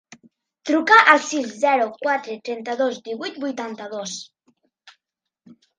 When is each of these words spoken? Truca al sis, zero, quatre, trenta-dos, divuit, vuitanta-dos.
Truca 0.69 0.95
al 1.13 1.21
sis, 1.25 1.51
zero, 1.65 1.85
quatre, 1.99 2.39
trenta-dos, 2.49 2.99
divuit, 3.11 3.41
vuitanta-dos. 3.47 4.19